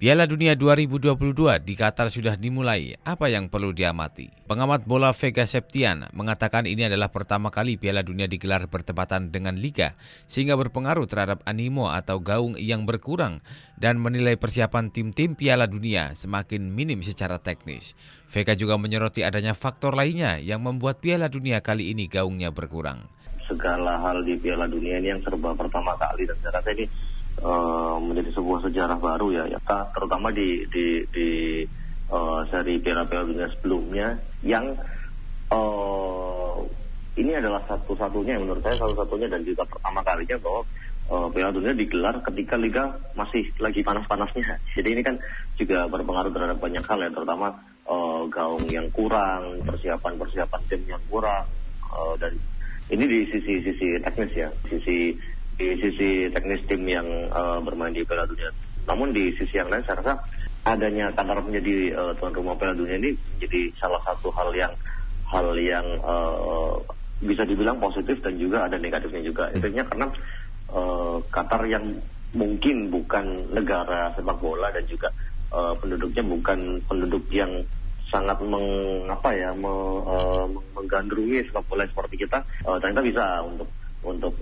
[0.00, 1.12] Piala Dunia 2022
[1.60, 2.96] di Qatar sudah dimulai.
[3.04, 4.32] Apa yang perlu diamati?
[4.48, 9.92] Pengamat bola Vega Septian mengatakan ini adalah pertama kali Piala Dunia digelar bertepatan dengan Liga,
[10.24, 13.44] sehingga berpengaruh terhadap animo atau gaung yang berkurang
[13.76, 17.92] dan menilai persiapan tim-tim Piala Dunia semakin minim secara teknis.
[18.32, 23.04] Vega juga menyoroti adanya faktor lainnya yang membuat Piala Dunia kali ini gaungnya berkurang.
[23.44, 26.88] Segala hal di Piala Dunia ini yang serba pertama kali dan saya rasa ini
[27.38, 29.60] uh, menjadi sebuah sejarah baru ya, ya
[29.94, 31.28] terutama di di di
[32.10, 34.74] uh, seri Piala-Piala Dunia sebelumnya yang
[35.54, 36.58] uh,
[37.14, 40.62] ini adalah satu-satunya menurut saya satu-satunya dan juga pertama kalinya bahwa
[41.10, 44.62] uh, Piala Dunia digelar ketika Liga masih lagi panas-panasnya.
[44.78, 45.18] Jadi ini kan
[45.58, 47.60] juga berpengaruh terhadap banyak hal ya, terutama
[47.90, 51.50] uh, gaung yang kurang, persiapan-persiapan tim yang kurang,
[51.90, 52.38] uh, dan
[52.90, 55.14] ini di sisi-sisi teknis ya, sisi
[55.60, 58.48] di sisi teknis tim yang uh, bermain di Piala Dunia.
[58.88, 60.14] Namun di sisi yang lain saya rasa
[60.64, 64.72] adanya Qatar menjadi uh, tuan rumah Piala Dunia ini jadi salah satu hal yang
[65.28, 66.80] hal yang uh,
[67.20, 69.52] bisa dibilang positif dan juga ada negatifnya juga.
[69.52, 69.60] Hmm.
[69.60, 70.06] Intinya karena
[70.72, 72.00] uh, Qatar yang
[72.32, 75.12] mungkin bukan negara sepak bola dan juga
[75.52, 77.52] uh, penduduknya bukan penduduk yang
[78.08, 79.70] sangat mengapa ya me,
[80.08, 83.68] uh, menggandrungi sepak bola seperti kita uh, ternyata bisa untuk
[84.00, 84.34] untuk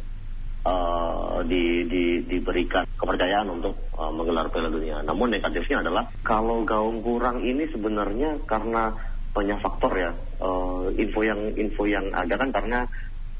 [0.64, 5.04] uh, di, di, diberikan kepercayaan untuk uh, menggelar Piala Dunia.
[5.04, 8.96] Namun negatifnya adalah kalau gaung kurang ini sebenarnya karena
[9.34, 10.10] banyak faktor ya.
[10.38, 12.88] Uh, info yang info yang ada kan karena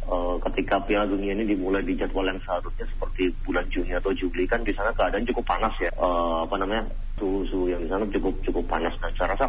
[0.06, 4.47] uh, ketika Piala Dunia ini dimulai di jadwal yang seharusnya seperti bulan Juni atau Juli
[4.47, 5.91] kan di sana keadaan cukup panas ya.
[5.98, 6.86] Uh, apa namanya
[7.19, 9.47] suhu suhu yang di sana cukup cukup panas dan saya rasa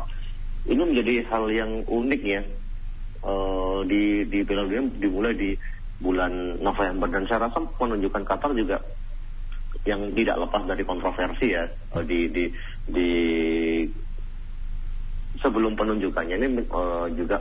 [0.67, 2.42] ini menjadi hal yang unik ya.
[3.20, 5.52] Uh, di di Piala Dunia dimulai di
[6.00, 8.80] bulan November dan saya rasa menunjukkan Qatar juga
[9.83, 12.45] yang tidak lepas dari kontroversi ya uh, di di
[12.89, 13.11] di
[15.39, 17.39] sebelum penunjukannya ini uh, juga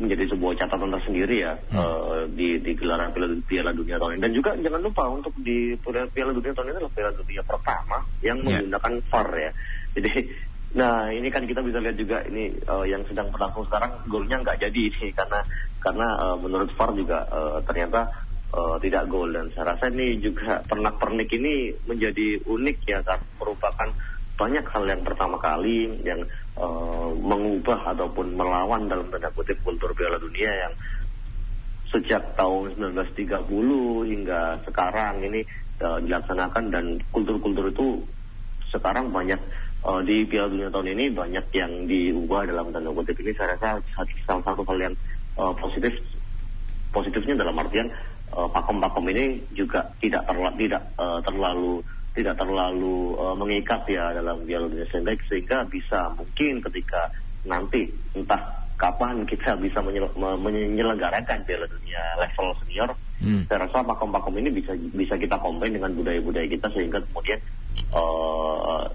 [0.00, 1.76] menjadi sebuah catatan tersendiri ya hmm.
[1.76, 5.76] uh, di di gelaran Piala, Piala Dunia tahun ini dan juga jangan lupa untuk di
[5.84, 8.64] Piala Dunia tahun ini adalah Piala Dunia pertama yang yeah.
[8.64, 9.50] menggunakan VAR ya
[9.92, 10.10] jadi
[10.72, 14.60] Nah ini kan kita bisa lihat juga ini uh, yang sedang berlangsung sekarang golnya nggak
[14.60, 15.40] jadi ini karena
[15.82, 18.08] karena uh, menurut VAR juga uh, ternyata
[18.56, 23.20] uh, tidak gol dan saya rasa ini juga pernak pernik ini menjadi unik ya kan
[23.36, 23.88] merupakan
[24.32, 26.24] banyak hal yang pertama kali yang
[26.56, 30.72] uh, mengubah ataupun melawan dalam tanda kutip kultur Piala Dunia yang
[31.92, 33.44] sejak tahun 1930
[34.08, 35.44] hingga sekarang ini
[35.84, 36.64] uh, dilaksanakan.
[36.72, 38.00] Dan kultur-kultur itu
[38.72, 39.38] sekarang banyak
[39.86, 43.82] uh, di Piala Dunia tahun ini banyak yang diubah dalam tanda kutip ini saya rasa
[44.26, 44.94] salah satu hal yang
[45.38, 45.94] uh, positif
[46.94, 47.90] positifnya dalam artian
[48.34, 49.24] uh, pakem-pakem ini
[49.56, 51.82] juga tidak terla, tidak uh, terlalu
[52.12, 57.08] tidak terlalu uh, mengikat ya dalam Piala Dunia sehingga sehingga bisa mungkin ketika
[57.42, 59.78] nanti entah kapan kita bisa
[60.42, 62.90] menyelenggarakan Piala Dunia level senior,
[63.22, 63.46] hmm.
[63.46, 67.38] saya rasa pakem-pakem ini bisa bisa kita combine dengan budaya-budaya kita sehingga kemudian
[67.94, 68.90] uh,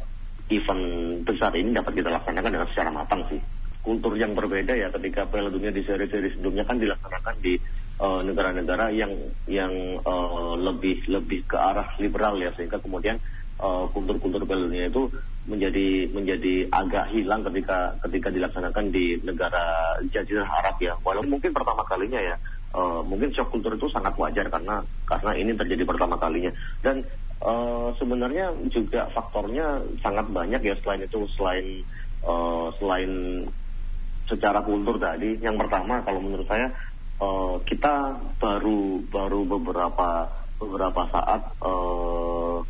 [0.48, 0.84] event
[1.28, 3.40] besar ini dapat kita laksanakan dengan secara matang sih.
[3.84, 7.56] Kultur yang berbeda ya ketika Piala Dunia di seri-seri sebelumnya kan dilaksanakan di
[8.04, 9.16] uh, negara-negara yang
[9.48, 9.72] yang
[10.04, 13.16] uh, lebih lebih ke arah liberal ya sehingga kemudian
[13.64, 15.08] uh, kultur-kultur Piala Dunia itu
[15.48, 21.00] menjadi menjadi agak hilang ketika ketika dilaksanakan di negara Jazirah Arab ya.
[21.00, 22.36] Walaupun mungkin pertama kalinya ya,
[22.76, 26.52] uh, mungkin shock kultur itu sangat wajar karena karena ini terjadi pertama kalinya
[26.84, 31.86] dan Uh, sebenarnya juga faktornya sangat banyak ya selain itu selain
[32.26, 33.46] uh, selain
[34.26, 35.38] secara kultur tadi.
[35.38, 36.74] Yang pertama kalau menurut saya
[37.22, 42.66] uh, kita baru baru beberapa beberapa saat uh,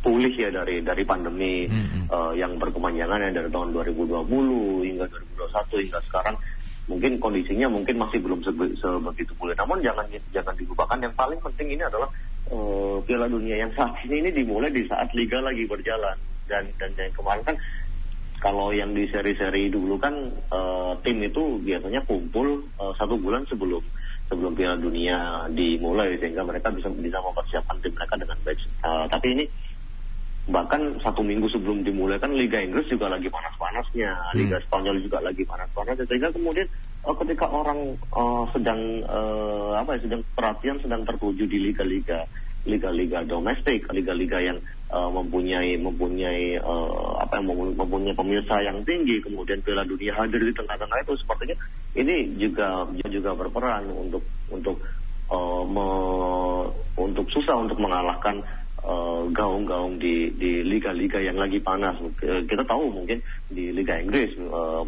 [0.00, 2.10] pulih ya dari dari pandemi -hmm.
[2.10, 6.36] uh, yang berkepanjangan ya dari tahun 2020 hingga 2021 hingga sekarang
[6.90, 8.42] mungkin kondisinya mungkin masih belum
[8.82, 9.54] sebegitu pulih.
[9.54, 12.10] Namun jangan jangan dilupakan yang paling penting ini adalah
[12.50, 16.18] uh, Piala Dunia yang saat ini ini dimulai di saat liga lagi berjalan
[16.50, 17.56] dan dan yang kemarin kan
[18.40, 20.16] kalau yang di seri-seri dulu kan
[20.48, 23.84] uh, tim itu biasanya kumpul uh, satu bulan sebelum
[24.32, 28.60] sebelum Piala Dunia dimulai sehingga mereka bisa bisa mempersiapkan tim mereka dengan baik.
[28.80, 29.44] Uh, tapi ini
[30.48, 34.66] bahkan satu minggu sebelum dimulai kan Liga Inggris juga lagi panas-panasnya, Liga hmm.
[34.66, 36.66] Spanyol juga lagi panas-panasnya sehingga kemudian
[37.04, 42.24] uh, ketika orang uh, sedang uh, apa ya sedang perhatian sedang tertuju di liga-liga
[42.68, 44.58] liga-liga domestik, liga-liga yang
[44.92, 50.52] uh, mempunyai mempunyai uh, apa yang mempunyai pemirsa yang tinggi, kemudian Piala Dunia hadir di
[50.52, 51.56] tengah-tengah itu sepertinya
[51.96, 54.22] ini juga juga berperan untuk
[54.52, 54.76] untuk
[55.32, 55.88] uh, me,
[57.00, 58.44] untuk susah untuk mengalahkan
[58.84, 61.96] uh, gaung-gaung di di liga-liga yang lagi panas.
[62.20, 64.84] Uh, kita tahu mungkin di Liga Inggris uh,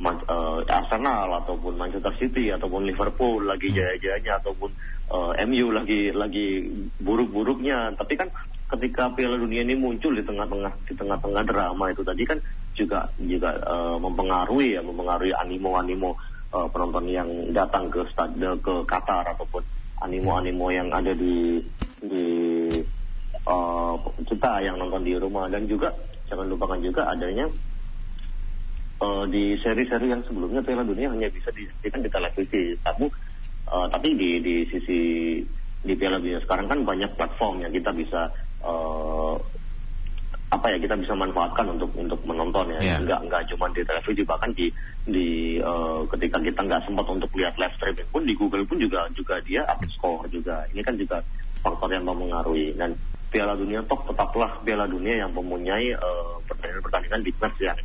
[0.00, 3.76] uh, Arsenal ataupun Manchester City ataupun Liverpool lagi hmm.
[3.76, 4.70] jaya-jayanya ataupun
[5.12, 6.66] uh, MU lagi lagi
[7.00, 7.94] buruk-buruknya.
[7.94, 8.28] Tapi kan
[8.70, 12.38] ketika Piala Dunia ini muncul di tengah-tengah di tengah-tengah drama itu tadi kan
[12.72, 16.16] juga juga uh, mempengaruhi ya mempengaruhi animo-animo
[16.54, 19.60] uh, penonton yang datang ke stadion ke Qatar ataupun
[20.00, 21.60] animo-animo yang ada di
[22.00, 22.26] di
[23.44, 23.94] uh,
[24.24, 25.92] kita yang nonton di rumah dan juga
[26.30, 27.50] jangan lupakan juga adanya
[29.00, 32.76] uh, di seri-seri yang sebelumnya Piala Dunia hanya bisa disaksikan di televisi.
[32.84, 33.08] Tapi
[33.68, 35.00] uh, tapi di di sisi
[35.80, 38.30] di Piala Dunia sekarang kan banyak platform yang kita bisa
[38.62, 39.34] uh,
[40.50, 42.80] apa ya kita bisa manfaatkan untuk untuk menonton ya.
[42.82, 42.98] Yeah.
[43.06, 44.66] nggak nggak cuma di televisi bahkan di
[45.06, 49.06] di uh, ketika kita nggak sempat untuk lihat live streaming pun di Google pun juga
[49.14, 50.66] juga dia update score juga.
[50.74, 51.22] Ini kan juga
[51.62, 52.98] faktor yang mempengaruhi dan
[53.30, 57.78] Piala Dunia toh tetaplah Piala Dunia yang mempunyai uh, pertandingan-pertandingan big match yang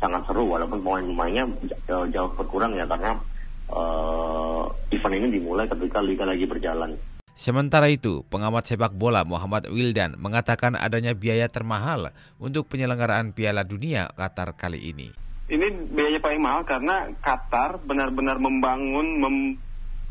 [0.00, 1.44] sangat seru walaupun pemain-pemainnya
[1.84, 3.20] jauh, jauh berkurang ya karena
[3.68, 6.96] uh, event ini dimulai ketika liga lagi berjalan.
[7.40, 14.12] Sementara itu, pengamat sepak bola Muhammad Wildan mengatakan adanya biaya termahal untuk penyelenggaraan Piala Dunia
[14.12, 15.08] Qatar kali ini.
[15.48, 19.36] Ini biaya paling mahal karena Qatar benar-benar membangun, mem,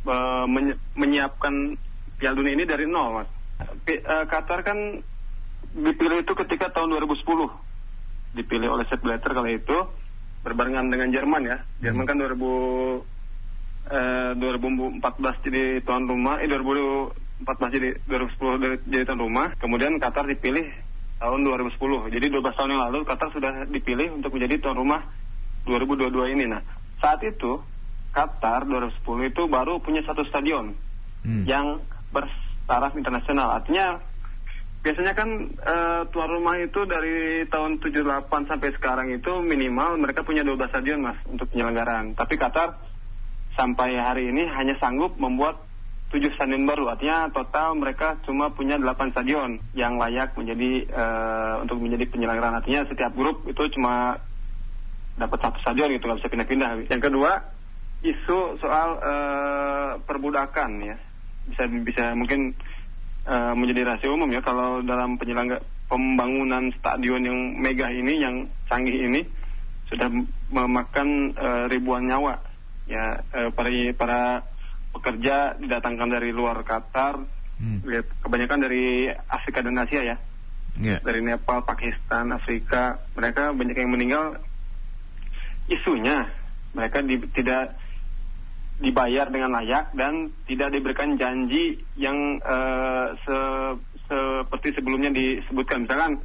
[0.10, 0.16] e,
[0.98, 1.78] menyiapkan
[2.18, 3.30] Piala Dunia ini dari nol, mas.
[3.86, 4.98] P, e, Qatar kan
[5.78, 7.69] dipilih itu ketika tahun 2010,
[8.34, 9.78] dipilih oleh Sepp Blatter kala itu
[10.46, 11.58] berbarengan dengan Jerman ya.
[11.84, 12.40] Jerman kan 2000
[13.90, 20.70] eh, 2014 jadi tuan rumah, eh 2014 jadi 2010 jadi tuan rumah, kemudian Qatar dipilih
[21.20, 22.16] tahun 2010.
[22.16, 25.04] Jadi 12 tahun yang lalu Qatar sudah dipilih untuk menjadi tuan rumah
[25.68, 26.48] 2022 ini.
[26.48, 26.64] Nah,
[27.04, 27.60] saat itu
[28.16, 30.74] Qatar 2010 itu baru punya satu stadion
[31.28, 31.44] hmm.
[31.46, 31.84] yang
[32.16, 33.60] bertaraf internasional.
[33.60, 34.00] Artinya
[34.80, 35.30] biasanya kan
[35.60, 41.04] uh, tuan rumah itu dari tahun 78 sampai sekarang itu minimal mereka punya 12 stadion
[41.04, 42.16] mas untuk penyelenggaraan.
[42.16, 42.80] Tapi Qatar
[43.60, 45.60] sampai hari ini hanya sanggup membuat
[46.16, 46.96] tujuh stadion baru.
[46.96, 52.64] Artinya total mereka cuma punya delapan stadion yang layak menjadi uh, untuk menjadi penyelenggaraan.
[52.64, 54.24] Artinya setiap grup itu cuma
[55.20, 56.70] dapat satu stadion gitu nggak bisa pindah-pindah.
[56.88, 57.32] Yang kedua
[58.00, 60.96] isu soal uh, perbudakan ya
[61.52, 62.56] bisa bisa mungkin
[63.26, 69.10] uh, menjadi rahasia umum ya kalau dalam penyelenggar pembangunan stadion yang mega ini yang canggih
[69.10, 69.26] ini
[69.90, 70.06] sudah
[70.54, 72.38] memakan uh, ribuan nyawa
[72.90, 74.22] ya eh, para para
[74.90, 77.22] pekerja didatangkan dari luar Qatar
[77.62, 77.86] hmm.
[78.26, 80.18] kebanyakan dari Afrika dan Asia ya
[80.82, 81.00] yeah.
[81.02, 84.42] dari Nepal Pakistan Afrika mereka banyak yang meninggal
[85.70, 86.34] isunya
[86.74, 87.78] mereka di, tidak
[88.80, 93.38] dibayar dengan layak dan tidak diberikan janji yang uh, se,
[94.10, 96.24] seperti sebelumnya disebutkan misalkan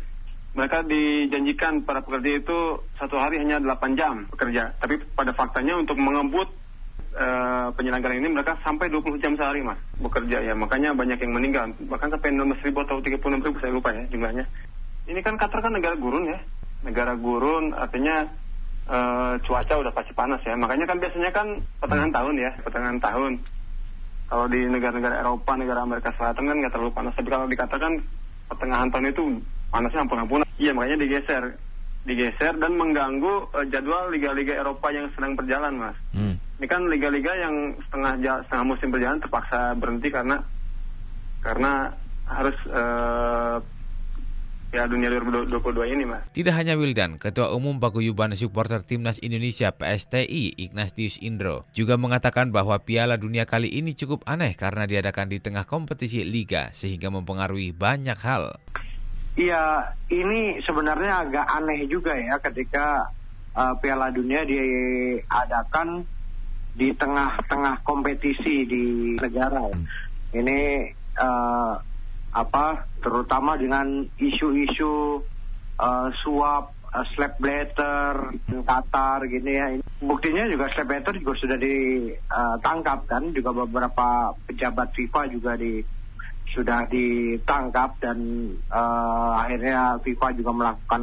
[0.54, 2.58] mereka dijanjikan para pekerja itu
[2.94, 4.78] satu hari hanya 8 jam bekerja.
[4.78, 6.46] Tapi pada faktanya untuk mengebut
[7.18, 10.54] uh, penyelenggaraan ini mereka sampai 20 jam sehari mas bekerja ya.
[10.54, 11.74] Makanya banyak yang meninggal.
[11.90, 13.18] Bahkan sampai 16 ribu atau 36
[13.50, 14.46] ribu saya lupa ya jumlahnya.
[15.10, 16.38] Ini kan Qatar kan negara gurun ya.
[16.86, 18.30] Negara gurun artinya
[18.88, 20.56] uh, cuaca udah pasti panas ya.
[20.56, 22.18] Makanya kan biasanya kan pertengahan hmm.
[22.18, 22.50] tahun ya.
[22.60, 23.32] Pertengahan tahun.
[24.24, 27.12] Kalau di negara-negara Eropa, negara Amerika Selatan kan nggak terlalu panas.
[27.16, 27.92] Tapi kalau dikatakan
[28.48, 29.22] pertengahan tahun itu
[29.68, 30.48] panasnya ampun-ampunan.
[30.56, 31.58] Iya makanya digeser,
[32.06, 35.98] digeser dan mengganggu uh, jadwal liga-liga Eropa yang sedang berjalan, mas.
[36.14, 36.38] Hmm.
[36.62, 40.38] Ini kan liga-liga yang setengah setengah musim berjalan terpaksa berhenti karena
[41.42, 41.92] karena
[42.24, 43.60] harus uh,
[44.74, 46.26] Piala Dunia 2022 ini, Mas.
[46.34, 52.82] Tidak hanya Wildan, Ketua Umum Paguyuban Supporter Timnas Indonesia PSTI Ignatius Indro juga mengatakan bahwa
[52.82, 58.18] Piala Dunia kali ini cukup aneh karena diadakan di tengah kompetisi liga sehingga mempengaruhi banyak
[58.18, 58.58] hal.
[59.38, 63.14] Iya, ini sebenarnya agak aneh juga ya ketika
[63.54, 66.02] uh, Piala Dunia diadakan
[66.74, 69.70] di tengah-tengah kompetisi di negara.
[69.70, 69.86] Hmm.
[70.34, 70.90] Ini
[71.22, 71.93] uh,
[72.34, 75.22] apa terutama dengan isu-isu
[75.78, 79.66] uh, suap uh, slap blatter Qatar gini ya.
[80.02, 83.22] Buktinya juga slap blatter juga sudah ditangkap uh, kan.
[83.30, 85.78] Juga beberapa pejabat FIFA juga di
[86.54, 88.18] sudah ditangkap dan
[88.70, 91.02] uh, akhirnya FIFA juga melakukan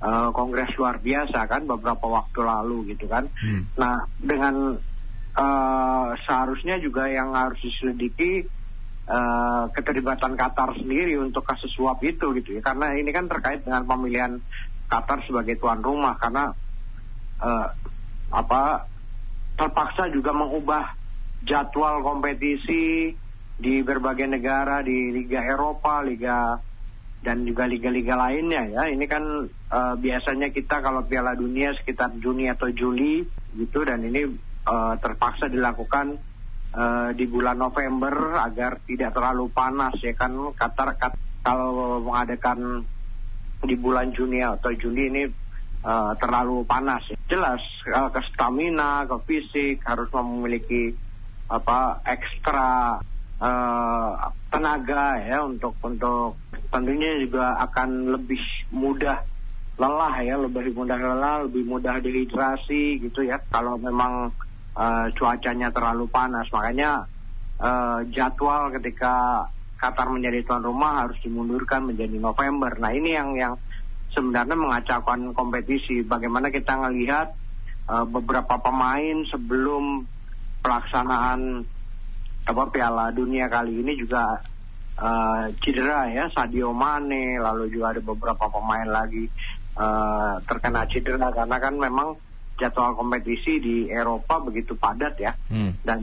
[0.00, 3.28] uh, kongres luar biasa kan beberapa waktu lalu gitu kan.
[3.44, 3.68] Hmm.
[3.76, 4.80] nah dengan
[5.36, 8.48] uh, seharusnya juga yang harus diselidiki
[9.10, 13.82] uh, keterlibatan Qatar sendiri untuk kasus suap itu gitu ya karena ini kan terkait dengan
[13.84, 14.38] pemilihan
[14.86, 16.54] Qatar sebagai tuan rumah karena
[17.42, 17.66] uh,
[18.30, 18.86] apa
[19.58, 20.94] terpaksa juga mengubah
[21.42, 23.12] jadwal kompetisi
[23.60, 26.56] di berbagai negara di Liga Eropa, Liga
[27.20, 28.82] dan juga liga-liga lainnya ya.
[28.88, 29.24] Ini kan
[29.68, 33.20] uh, biasanya kita kalau Piala Dunia sekitar Juni atau Juli
[33.60, 34.24] gitu dan ini
[34.64, 36.16] uh, terpaksa dilakukan
[36.74, 42.84] uh, di bulan November agar tidak terlalu panas ya kan Qatar kat, kalau mengadakan
[43.60, 45.22] di bulan Juni atau Juli ini
[45.84, 47.16] uh, terlalu panas ya.
[47.28, 47.60] Jelas
[47.92, 50.96] uh, ke stamina, ke fisik harus memiliki
[51.50, 53.02] apa ekstra
[53.42, 54.10] uh,
[54.48, 56.38] tenaga ya untuk untuk
[56.70, 59.26] tentunya juga akan lebih mudah
[59.80, 63.40] lelah ya, lebih mudah lelah, lebih mudah dehidrasi gitu ya.
[63.48, 64.28] Kalau memang
[64.76, 67.06] uh, cuacanya terlalu panas, makanya
[67.58, 69.46] uh, jadwal ketika
[69.80, 72.76] Qatar menjadi tuan rumah harus dimundurkan menjadi November.
[72.76, 73.56] Nah ini yang yang
[74.12, 76.04] sebenarnya mengacaukan kompetisi.
[76.04, 77.32] Bagaimana kita melihat
[77.88, 80.04] uh, beberapa pemain sebelum
[80.60, 81.64] pelaksanaan
[82.44, 84.40] apa Piala Dunia kali ini juga
[85.00, 89.28] uh, cedera ya Sadio Mane lalu juga ada beberapa pemain lagi
[89.76, 92.08] uh, terkena cedera karena kan memang
[92.60, 95.80] jadwal kompetisi di Eropa begitu padat ya hmm.
[95.82, 96.00] dan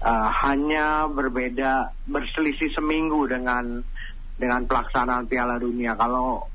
[0.00, 3.84] uh, hanya berbeda berselisih seminggu dengan
[4.40, 6.48] dengan pelaksanaan Piala Dunia kalau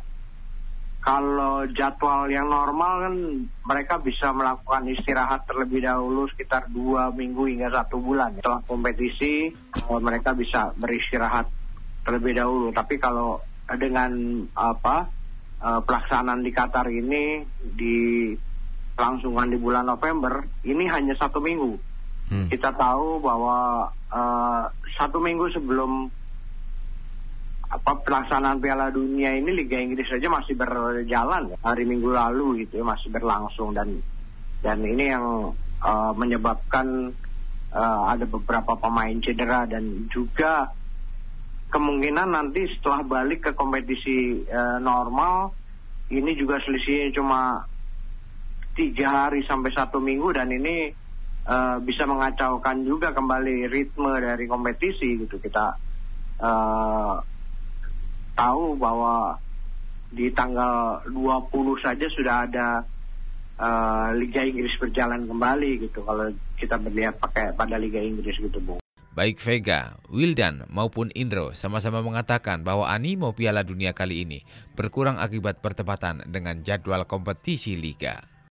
[1.06, 3.16] kalau jadwal yang normal kan
[3.62, 8.34] mereka bisa melakukan istirahat terlebih dahulu sekitar dua minggu hingga satu bulan.
[8.42, 9.54] Setelah kompetisi
[10.02, 11.46] mereka bisa beristirahat
[12.02, 12.74] terlebih dahulu.
[12.74, 13.38] Tapi kalau
[13.70, 15.06] dengan apa
[15.62, 18.34] uh, pelaksanaan di Qatar ini di
[18.96, 21.76] langsungan di bulan November ini hanya satu minggu.
[22.26, 22.48] Hmm.
[22.50, 24.64] Kita tahu bahwa uh,
[24.98, 26.10] satu minggu sebelum
[27.66, 32.86] apa pelaksanaan Piala Dunia ini Liga Inggris saja masih berjalan hari Minggu lalu gitu ya
[32.86, 34.00] masih berlangsung dan
[34.62, 37.12] dan ini yang uh, menyebabkan
[37.74, 40.72] uh, ada beberapa pemain cedera dan juga
[41.74, 45.52] kemungkinan nanti setelah balik ke kompetisi uh, normal
[46.14, 47.66] ini juga selisihnya cuma
[48.76, 50.92] tiga hari sampai satu minggu dan ini
[51.48, 55.80] uh, bisa mengacaukan juga kembali ritme dari kompetisi gitu kita
[56.44, 57.16] uh,
[58.36, 59.40] tahu bahwa
[60.12, 61.52] di tanggal 20
[61.84, 62.68] saja sudah ada
[63.60, 68.80] uh, Liga Inggris berjalan kembali gitu kalau kita melihat pakai pada Liga Inggris gitu Bung.
[69.16, 74.44] Baik Vega, Wildan maupun Indro sama-sama mengatakan bahwa animo Piala Dunia kali ini
[74.76, 78.35] berkurang akibat pertepatan dengan jadwal kompetisi liga.